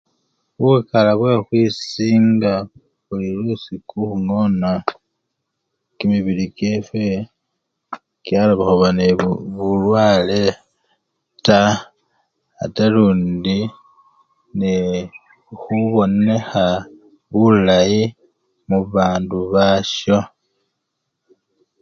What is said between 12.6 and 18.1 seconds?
ate lundi nende khubonekha bulayi